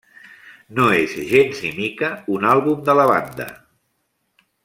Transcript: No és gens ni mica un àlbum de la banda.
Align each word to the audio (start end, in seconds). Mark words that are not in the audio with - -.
No 0.77 0.85
és 1.01 1.11
gens 1.31 1.61
ni 1.65 1.71
mica 1.81 2.09
un 2.37 2.47
àlbum 2.53 2.81
de 2.89 2.97
la 3.01 3.07
banda. 3.13 3.49